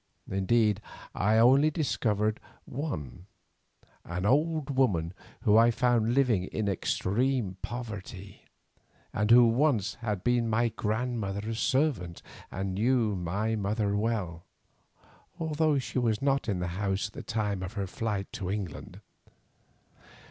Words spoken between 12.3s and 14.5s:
and knew my mother well,